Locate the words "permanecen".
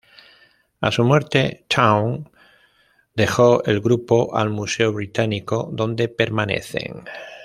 6.07-7.03